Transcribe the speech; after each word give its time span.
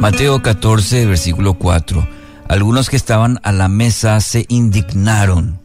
Mateo 0.00 0.40
14, 0.40 1.04
versículo 1.04 1.58
4. 1.58 2.08
Algunos 2.48 2.88
que 2.88 2.96
estaban 2.96 3.38
a 3.42 3.52
la 3.52 3.68
mesa 3.68 4.18
se 4.22 4.46
indignaron. 4.48 5.60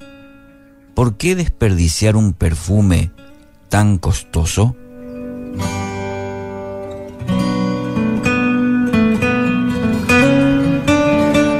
¿Por 0.93 1.15
qué 1.15 1.35
desperdiciar 1.35 2.17
un 2.17 2.33
perfume 2.33 3.11
tan 3.69 3.97
costoso? 3.97 4.75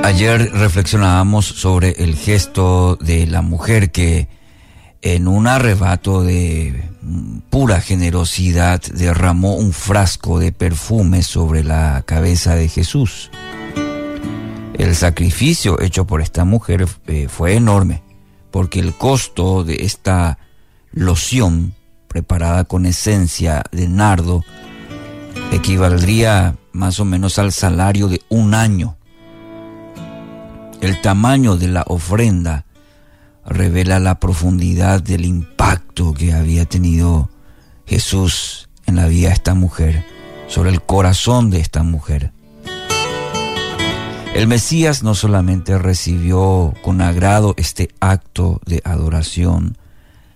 Ayer 0.03 0.51
reflexionábamos 0.51 1.45
sobre 1.45 1.91
el 2.03 2.17
gesto 2.17 2.97
de 2.97 3.25
la 3.25 3.41
mujer 3.41 3.91
que 3.91 4.27
en 5.05 5.27
un 5.27 5.45
arrebato 5.45 6.23
de 6.23 6.89
pura 7.51 7.79
generosidad 7.79 8.81
derramó 8.81 9.53
un 9.53 9.71
frasco 9.71 10.39
de 10.39 10.51
perfume 10.51 11.21
sobre 11.21 11.63
la 11.63 12.01
cabeza 12.07 12.55
de 12.55 12.67
Jesús. 12.67 13.29
El 14.73 14.95
sacrificio 14.95 15.79
hecho 15.79 16.05
por 16.07 16.21
esta 16.21 16.43
mujer 16.43 16.87
eh, 17.05 17.27
fue 17.29 17.53
enorme, 17.53 18.01
porque 18.49 18.79
el 18.79 18.95
costo 18.95 19.63
de 19.63 19.75
esta 19.81 20.39
loción 20.91 21.75
preparada 22.07 22.63
con 22.63 22.87
esencia 22.87 23.61
de 23.71 23.87
nardo 23.87 24.43
equivaldría 25.51 26.55
más 26.71 26.99
o 26.99 27.05
menos 27.05 27.37
al 27.37 27.51
salario 27.51 28.07
de 28.07 28.23
un 28.29 28.55
año. 28.55 28.97
El 30.81 30.99
tamaño 31.01 31.57
de 31.57 31.67
la 31.67 31.83
ofrenda 31.87 32.64
revela 33.45 33.99
la 33.99 34.19
profundidad 34.19 35.01
del 35.01 35.25
impacto 35.25 36.13
que 36.13 36.33
había 36.33 36.65
tenido 36.65 37.29
Jesús 37.85 38.69
en 38.85 38.95
la 38.95 39.07
vida 39.07 39.29
de 39.29 39.33
esta 39.35 39.53
mujer, 39.53 40.05
sobre 40.47 40.71
el 40.71 40.81
corazón 40.81 41.49
de 41.49 41.59
esta 41.59 41.83
mujer. 41.83 42.31
El 44.33 44.47
Mesías 44.47 45.01
no 45.01 45.15
solamente 45.15 45.77
recibió 45.77 46.73
con 46.83 47.01
agrado 47.01 47.53
este 47.57 47.89
acto 48.01 48.59
de 48.65 48.81
adoración, 48.83 49.77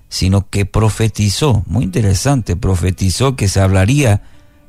sino 0.07 0.49
que 0.49 0.65
profetizó, 0.65 1.63
muy 1.67 1.83
interesante, 1.83 2.55
profetizó 2.55 3.35
que 3.35 3.49
se 3.49 3.59
hablaría 3.59 4.23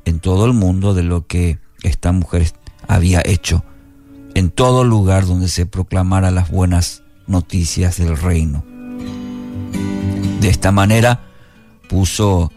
en 0.05 0.19
todo 0.19 0.47
el 0.47 0.53
mundo 0.53 0.95
de 0.95 1.05
lo 1.05 1.27
que 1.27 1.59
esta 1.83 2.13
mujer 2.13 2.53
había 2.89 3.23
hecho, 3.25 3.65
en 4.35 4.51
todo 4.51 4.85
lugar 4.85 5.27
donde 5.27 5.49
se 5.49 5.65
proclamara 5.65 6.31
las 6.31 6.51
buenas 6.51 7.05
noticias 7.31 7.97
del 7.97 8.17
reino. 8.17 8.65
De 10.41 10.49
esta 10.49 10.73
manera 10.73 11.21
puso 11.89 12.53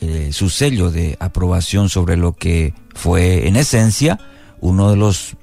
eh, 0.00 0.30
su 0.32 0.48
sello 0.48 0.90
de 0.90 1.16
aprobación 1.20 1.88
sobre 1.88 2.16
lo 2.16 2.32
que 2.32 2.74
fue 2.94 3.46
en 3.46 3.56
esencia 3.56 4.18
uno 4.60 4.90
de 4.90 4.96
los 4.96 5.36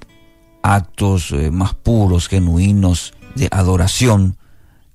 actos 0.62 1.32
eh, 1.32 1.50
más 1.50 1.74
puros, 1.74 2.28
genuinos 2.28 3.14
de 3.34 3.48
adoración 3.50 4.36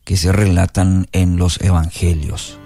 que 0.04 0.18
se 0.18 0.32
relatan 0.32 1.08
en 1.12 1.38
los 1.38 1.62
evangelios. 1.62 2.60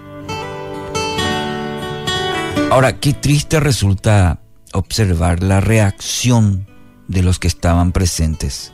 Ahora, 2.70 2.98
qué 3.00 3.12
triste 3.12 3.60
resulta 3.60 4.40
observar 4.72 5.42
la 5.42 5.60
reacción 5.60 6.66
de 7.06 7.22
los 7.22 7.38
que 7.38 7.48
estaban 7.48 7.92
presentes. 7.92 8.72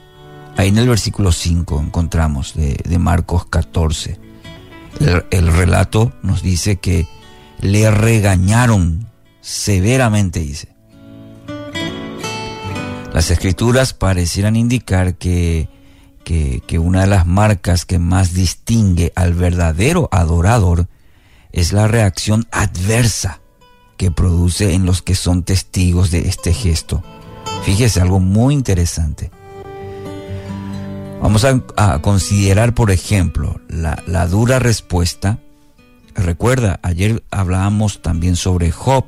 Ahí 0.57 0.69
en 0.69 0.79
el 0.79 0.89
versículo 0.89 1.33
5 1.33 1.81
encontramos 1.81 2.55
de, 2.55 2.99
Marcos 2.99 3.47
14. 3.47 4.19
El, 5.31 5.49
relato 5.49 6.13
nos 6.23 6.43
dice 6.43 6.77
que 6.77 7.09
le 7.61 7.91
regañaron 7.91 9.09
severamente, 9.41 10.41
dice. 10.41 10.69
Las 13.13 13.31
escrituras 13.31 13.95
parecieran 13.95 14.57
indicar 14.57 15.17
que, 15.17 15.69
que, 16.23 16.63
que, 16.67 16.79
una 16.79 17.03
de 17.03 17.07
las 17.09 17.27
marcas 17.27 17.85
que 17.85 17.99
más 17.99 18.35
distingue 18.35 19.13
al 19.17 19.35
verdadero 19.35 20.09
adorador 20.13 20.89
es 21.53 21.73
la 21.73 21.89
reacción 21.89 22.47
adversa 22.51 23.41
que 23.97 24.11
produce 24.11 24.75
en 24.75 24.87
los 24.87 25.03
que 25.03 25.15
son 25.15 25.43
testigos 25.43 26.11
de 26.11 26.29
este 26.29 26.53
gesto. 26.53 27.03
Fíjese 27.65 28.01
algo 28.01 28.21
muy 28.21 28.55
interesante. 28.55 29.31
Vamos 31.25 31.47
a, 31.47 32.03
considerar, 32.03 32.75
por 32.75 32.91
ejemplo, 32.91 33.59
la, 33.71 34.27
dura 34.27 34.59
respuesta. 34.59 35.39
Recuerda, 36.15 36.81
ayer 36.83 37.25
hablábamos 37.31 38.03
también 38.03 38.37
sobre 38.37 38.71
Job 38.71 39.07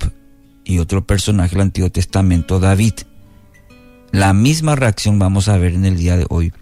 y 0.65 0.78
otro 0.78 1.06
personaje 1.06 1.50
del 1.50 1.60
Antiguo 1.60 1.91
Testamento, 1.91 2.59
David. 2.59 2.94
La 4.12 4.32
misma 4.32 4.77
reacción 4.77 5.19
vamos 5.19 5.49
a 5.49 5.59
ver 5.59 5.75
en 5.75 5.84
el 5.84 5.99
día 5.99 6.16
de 6.16 6.25
hoy. 6.31 6.54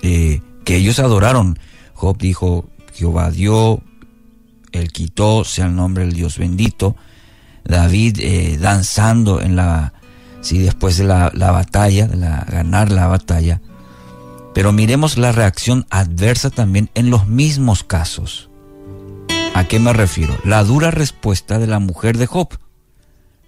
Eh, 0.00 0.40
que 0.64 0.76
ellos 0.76 1.00
adoraron. 1.00 1.58
Job 1.92 2.16
dijo, 2.16 2.70
Jehová 2.94 3.30
dio, 3.30 3.82
él 4.72 4.90
quitó, 4.90 5.44
sea 5.44 5.66
el 5.66 5.76
nombre 5.76 6.06
del 6.06 6.14
Dios 6.14 6.38
bendito. 6.38 6.96
David 7.62 8.20
eh, 8.20 8.56
danzando 8.58 9.42
en 9.42 9.54
la, 9.54 9.92
sí, 10.40 10.60
después 10.60 10.96
de 10.96 11.04
la, 11.04 11.30
la 11.34 11.50
batalla, 11.50 12.06
de 12.06 12.16
la, 12.16 12.46
ganar 12.50 12.90
la 12.90 13.06
batalla. 13.06 13.60
Pero 14.54 14.72
miremos 14.72 15.18
la 15.18 15.32
reacción 15.32 15.86
adversa 15.90 16.48
también 16.48 16.88
en 16.94 17.10
los 17.10 17.26
mismos 17.26 17.82
casos. 17.82 18.48
¿A 19.52 19.64
qué 19.64 19.78
me 19.80 19.92
refiero? 19.92 20.36
La 20.44 20.64
dura 20.64 20.90
respuesta 20.90 21.58
de 21.58 21.66
la 21.66 21.80
mujer 21.80 22.16
de 22.18 22.26
Job, 22.26 22.48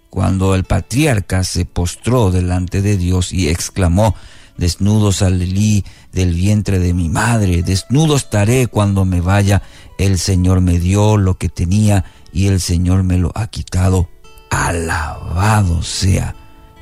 cuando 0.09 0.55
el 0.55 0.63
patriarca 0.63 1.43
se 1.43 1.65
postró 1.65 2.31
delante 2.31 2.81
de 2.81 2.97
Dios 2.97 3.31
y 3.31 3.49
exclamó, 3.49 4.15
desnudo 4.57 5.11
salí 5.11 5.85
del 6.11 6.33
vientre 6.33 6.79
de 6.79 6.93
mi 6.93 7.09
madre, 7.09 7.61
desnudo 7.61 8.15
estaré 8.15 8.67
cuando 8.67 9.05
me 9.05 9.21
vaya, 9.21 9.61
el 9.97 10.17
Señor 10.17 10.61
me 10.61 10.79
dio 10.79 11.17
lo 11.17 11.37
que 11.37 11.49
tenía 11.49 12.05
y 12.31 12.47
el 12.47 12.59
Señor 12.59 13.03
me 13.03 13.17
lo 13.17 13.31
ha 13.35 13.47
quitado. 13.47 14.09
Alabado 14.49 15.83
sea 15.83 16.35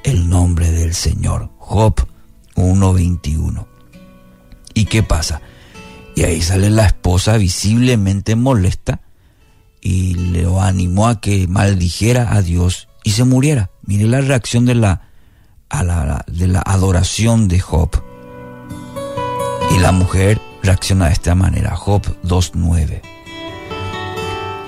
el 0.03 0.29
nombre 0.29 0.71
del 0.71 0.93
Señor. 0.93 1.49
Job 1.57 1.95
1.21. 2.55 3.74
¿Y 4.75 4.85
qué 4.85 5.01
pasa? 5.01 5.41
Y 6.15 6.23
ahí 6.23 6.41
sale 6.41 6.69
la 6.69 6.85
esposa 6.85 7.37
visiblemente 7.37 8.35
molesta 8.35 9.01
y 9.81 10.13
le 10.15 10.45
animó 10.59 11.07
a 11.07 11.19
que 11.19 11.47
maldijera 11.47 12.35
a 12.35 12.41
Dios 12.41 12.87
y 13.03 13.11
se 13.11 13.23
muriera. 13.23 13.71
Mire 13.83 14.05
la 14.05 14.21
reacción 14.21 14.65
de 14.65 14.75
la, 14.75 15.09
de 16.27 16.47
la 16.47 16.61
adoración 16.65 17.47
de 17.47 17.59
Job. 17.59 17.89
Y 19.75 19.79
la 19.79 19.91
mujer 19.91 20.39
reacciona 20.61 21.07
de 21.07 21.13
esta 21.13 21.35
manera, 21.35 21.75
Job 21.75 22.01
2.9. 22.23 23.01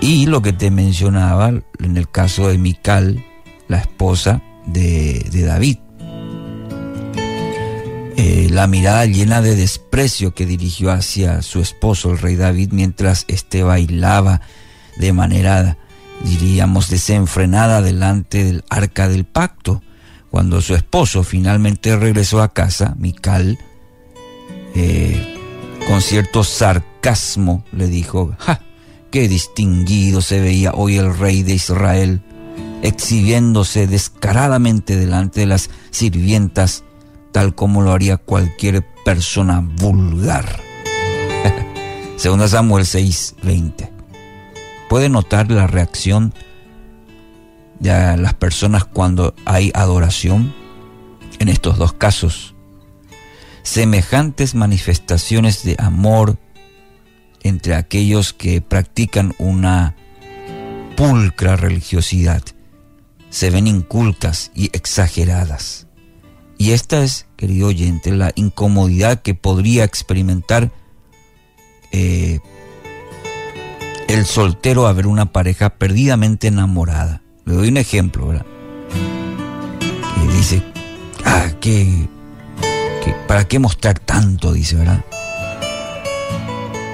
Y 0.02 0.28
lo 0.28 0.42
que 0.42 0.54
te 0.54 0.72
mencionaba 0.72 1.50
en 1.50 1.98
el 1.98 2.10
caso 2.10 2.48
de 2.48 2.58
Mical, 2.58 3.26
la 3.68 3.80
esposa 3.80 4.42
de 4.66 5.24
David. 5.34 5.78
La 8.50 8.68
mirada 8.68 9.06
llena 9.06 9.42
de 9.42 9.56
desprecio 9.56 10.34
que 10.34 10.46
dirigió 10.46 10.92
hacia 10.92 11.42
su 11.42 11.60
esposo, 11.60 12.12
el 12.12 12.20
rey 12.20 12.36
David, 12.36 12.70
mientras 12.72 13.26
éste 13.28 13.64
bailaba 13.64 14.42
de 14.98 15.14
manera, 15.14 15.78
diríamos, 16.24 16.90
desenfrenada 16.90 17.82
delante 17.82 18.44
del 18.44 18.64
arca 18.70 19.08
del 19.08 19.26
pacto. 19.26 19.82
Cuando 20.30 20.62
su 20.62 20.76
esposo 20.76 21.24
finalmente 21.24 21.96
regresó 21.96 22.42
a 22.42 22.54
casa, 22.54 22.96
Mical, 22.98 23.58
eh, 24.76 25.38
con 25.88 26.02
cierto 26.02 26.44
sarcasmo, 26.44 27.64
le 27.72 27.88
dijo, 27.88 28.36
¡ja! 28.40 28.62
¡Qué 29.12 29.28
distinguido 29.28 30.22
se 30.22 30.42
veía 30.42 30.74
hoy 30.74 30.98
el 30.98 31.18
rey 31.18 31.44
de 31.44 31.54
Israel! 31.54 32.22
exhibiéndose 32.82 33.88
descaradamente 33.88 34.98
delante 34.98 35.42
de 35.42 35.46
las 35.48 35.70
sirvientas 35.92 36.84
tal 37.38 37.54
como 37.54 37.84
lo 37.84 37.92
haría 37.94 38.18
cualquier 38.18 38.84
persona 39.06 39.60
vulgar. 39.60 40.60
Segunda 42.18 42.48
Samuel 42.48 42.84
6:20. 42.84 43.92
Puede 44.90 45.08
notar 45.08 45.52
la 45.52 45.68
reacción 45.68 46.34
de 47.78 48.18
las 48.18 48.34
personas 48.34 48.86
cuando 48.86 49.36
hay 49.46 49.72
adoración 49.76 50.52
en 51.38 51.50
estos 51.50 51.78
dos 51.78 51.94
casos. 51.94 52.56
Semejantes 53.62 54.56
manifestaciones 54.56 55.64
de 55.64 55.76
amor 55.78 56.40
entre 57.44 57.76
aquellos 57.76 58.34
que 58.34 58.62
practican 58.62 59.36
una 59.38 59.96
pulcra 60.96 61.56
religiosidad 61.56 62.42
se 63.30 63.52
ven 63.52 63.68
incultas 63.68 64.50
y 64.56 64.76
exageradas. 64.76 65.87
Y 66.58 66.72
esta 66.72 67.04
es, 67.04 67.28
querido 67.36 67.68
oyente, 67.68 68.12
la 68.12 68.32
incomodidad 68.36 69.22
que 69.22 69.36
podría 69.36 69.84
experimentar 69.84 70.72
eh, 71.92 72.40
el 74.08 74.26
soltero 74.26 74.88
a 74.88 74.94
ver 74.94 75.08
una 75.08 75.32
pareja 75.32 75.70
perdidamente 75.70 76.48
enamorada. 76.48 77.22
Le 77.46 77.54
doy 77.54 77.70
un 77.70 77.78
ejemplo, 77.78 78.28
¿verdad? 78.28 78.46
dice, 80.38 80.62
ah, 81.26 81.50
¿qué, 81.60 82.08
para 83.28 83.48
qué 83.48 83.60
mostrar 83.60 84.00
tanto? 84.00 84.54
Dice, 84.54 84.76
¿verdad? 84.76 85.04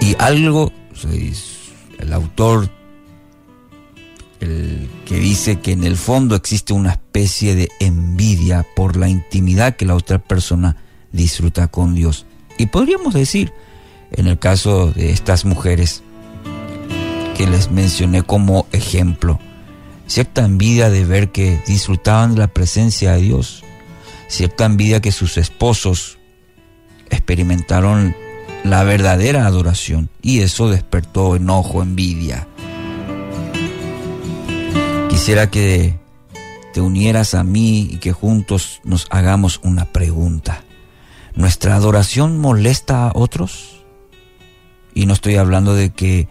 Y 0.02 0.16
algo, 0.20 0.72
el 2.00 2.14
autor, 2.14 2.70
el 4.40 4.90
que 5.06 5.16
dice 5.16 5.60
que 5.60 5.74
en 5.74 5.84
el 5.84 5.98
fondo 5.98 6.36
existe 6.36 6.74
una 6.74 7.02
especie 7.14 7.54
de 7.54 7.70
envidia 7.80 8.66
por 8.76 8.98
la 8.98 9.08
intimidad 9.08 9.76
que 9.76 9.86
la 9.86 9.94
otra 9.94 10.18
persona 10.18 10.78
disfruta 11.12 11.68
con 11.68 11.94
Dios. 11.94 12.26
Y 12.58 12.66
podríamos 12.66 13.14
decir, 13.14 13.54
en 14.14 14.26
el 14.26 14.40
caso 14.40 14.92
de 14.92 15.12
estas 15.12 15.46
mujeres 15.46 16.02
que 17.38 17.46
les 17.46 17.70
mencioné 17.70 18.24
como 18.24 18.66
ejemplo, 18.72 19.40
cierta 20.08 20.44
envidia 20.44 20.90
de 20.90 21.06
ver 21.06 21.32
que 21.32 21.62
disfrutaban 21.68 22.34
de 22.34 22.40
la 22.40 22.48
presencia 22.48 23.12
de 23.12 23.22
Dios, 23.22 23.64
cierta 24.28 24.66
envidia 24.66 25.00
que 25.00 25.12
sus 25.12 25.38
esposos 25.38 26.18
experimentaron 27.12 28.16
la 28.64 28.84
verdadera 28.84 29.46
adoración 29.46 30.10
y 30.24 30.40
eso 30.40 30.68
despertó 30.68 31.36
enojo, 31.36 31.84
envidia. 31.84 32.48
Quisiera 35.10 35.52
que 35.52 36.02
te 36.74 36.82
unieras 36.82 37.36
a 37.36 37.44
mí 37.44 37.88
y 37.90 37.98
que 37.98 38.12
juntos 38.12 38.82
nos 38.84 39.08
hagamos 39.12 39.62
una 39.64 39.86
pregunta. 39.86 40.64
¿Nuestra 41.36 41.76
adoración 41.76 42.40
molesta 42.40 43.08
a 43.08 43.12
otros? 43.14 43.86
Y 44.94 45.06
no 45.06 45.14
estoy 45.14 45.36
hablando 45.36 45.76
de 45.76 45.92
que 45.92 46.28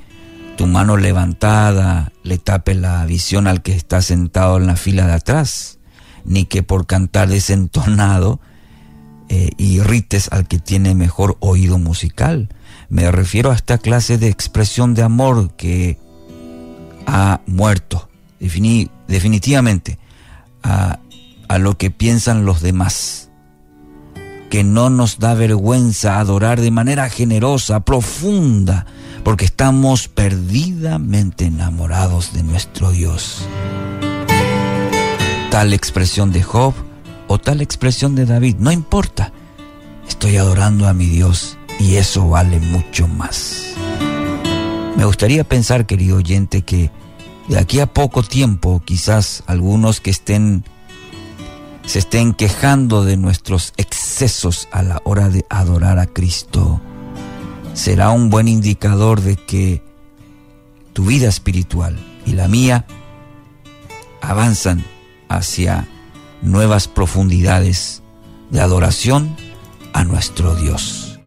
tu 0.56 0.66
mano 0.66 0.96
levantada 0.96 2.12
le 2.24 2.38
tape 2.38 2.74
la 2.74 3.06
visión 3.06 3.46
al 3.46 3.62
que 3.62 3.74
está 3.74 4.02
sentado 4.02 4.58
en 4.58 4.66
la 4.66 4.76
fila 4.76 5.06
de 5.06 5.14
atrás, 5.14 5.78
ni 6.24 6.44
que 6.44 6.62
por 6.62 6.86
cantar 6.86 7.28
desentonado 7.28 8.40
eh, 9.28 9.50
irrites 9.58 10.28
al 10.32 10.46
que 10.46 10.58
tiene 10.58 10.94
mejor 10.94 11.36
oído 11.40 11.78
musical. 11.78 12.48
Me 12.88 13.10
refiero 13.10 13.52
a 13.52 13.54
esta 13.54 13.78
clase 13.78 14.18
de 14.18 14.28
expresión 14.28 14.94
de 14.94 15.02
amor 15.02 15.54
que 15.56 15.98
ha 17.06 17.40
muerto, 17.46 18.08
definitivamente, 18.38 19.98
a, 20.62 20.98
lo 21.58 21.76
que 21.76 21.90
piensan 21.90 22.46
los 22.46 22.62
demás 22.62 23.28
que 24.50 24.64
no 24.64 24.90
nos 24.90 25.18
da 25.18 25.34
vergüenza 25.34 26.18
adorar 26.18 26.60
de 26.60 26.70
manera 26.70 27.08
generosa, 27.08 27.80
profunda, 27.80 28.84
porque 29.24 29.46
estamos 29.46 30.08
perdidamente 30.08 31.46
enamorados 31.46 32.34
de 32.34 32.42
nuestro 32.42 32.90
Dios. 32.90 33.46
Tal 35.50 35.72
expresión 35.72 36.32
de 36.32 36.42
Job 36.42 36.74
o 37.28 37.38
tal 37.38 37.62
expresión 37.62 38.14
de 38.14 38.26
David, 38.26 38.56
no 38.58 38.70
importa, 38.70 39.32
estoy 40.06 40.36
adorando 40.36 40.86
a 40.86 40.92
mi 40.92 41.06
Dios 41.06 41.56
y 41.78 41.96
eso 41.96 42.28
vale 42.28 42.60
mucho 42.60 43.08
más. 43.08 43.72
Me 44.96 45.06
gustaría 45.06 45.44
pensar, 45.44 45.86
querido 45.86 46.18
oyente, 46.18 46.62
que 46.62 46.90
de 47.48 47.58
aquí 47.58 47.80
a 47.80 47.86
poco 47.86 48.22
tiempo, 48.22 48.82
quizás 48.84 49.42
algunos 49.46 50.00
que 50.00 50.10
estén 50.10 50.64
se 51.84 51.98
estén 51.98 52.32
quejando 52.32 53.04
de 53.04 53.16
nuestros 53.16 53.72
excesos 53.76 54.68
a 54.70 54.82
la 54.82 55.02
hora 55.04 55.28
de 55.28 55.44
adorar 55.50 55.98
a 55.98 56.06
Cristo, 56.06 56.80
será 57.74 58.10
un 58.10 58.30
buen 58.30 58.46
indicador 58.46 59.20
de 59.20 59.36
que 59.36 59.82
tu 60.92 61.06
vida 61.06 61.28
espiritual 61.28 61.98
y 62.24 62.32
la 62.32 62.46
mía 62.46 62.86
avanzan 64.20 64.84
hacia 65.28 65.88
nuevas 66.40 66.86
profundidades 66.86 68.02
de 68.50 68.60
adoración 68.60 69.36
a 69.92 70.04
nuestro 70.04 70.54
Dios. 70.54 71.11